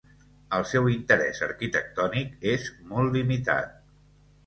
El 0.59 0.65
seu 0.69 0.89
interès 0.93 1.43
arquitectònic 1.49 2.35
és 2.57 2.69
molt 2.91 3.17
limitat. 3.23 3.83